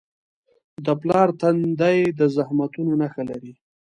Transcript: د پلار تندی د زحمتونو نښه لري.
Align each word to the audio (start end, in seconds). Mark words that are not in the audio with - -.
د 0.85 0.87
پلار 1.01 1.27
تندی 1.39 1.99
د 2.19 2.21
زحمتونو 2.35 2.91
نښه 3.01 3.23
لري. 3.29 3.53